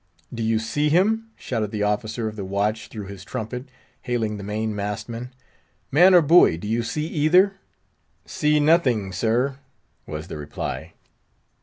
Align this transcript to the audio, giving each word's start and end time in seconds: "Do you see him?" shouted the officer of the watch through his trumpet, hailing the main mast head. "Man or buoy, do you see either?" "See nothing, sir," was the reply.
"Do 0.33 0.41
you 0.41 0.57
see 0.57 0.89
him?" 0.89 1.29
shouted 1.35 1.69
the 1.69 1.83
officer 1.83 2.27
of 2.27 2.35
the 2.35 2.43
watch 2.43 2.87
through 2.87 3.05
his 3.05 3.23
trumpet, 3.23 3.69
hailing 4.01 4.37
the 4.37 4.43
main 4.43 4.75
mast 4.75 5.05
head. 5.05 5.29
"Man 5.91 6.15
or 6.15 6.23
buoy, 6.23 6.57
do 6.57 6.67
you 6.67 6.81
see 6.81 7.05
either?" 7.05 7.59
"See 8.25 8.59
nothing, 8.59 9.11
sir," 9.11 9.59
was 10.07 10.25
the 10.27 10.37
reply. 10.37 10.93